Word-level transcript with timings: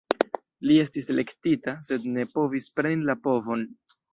Li 0.69 0.77
estis 0.83 1.09
elektita, 1.15 1.75
sed 1.91 2.09
ne 2.17 2.27
povis 2.39 2.73
preni 2.81 3.09
la 3.13 3.21
povon. 3.29 3.71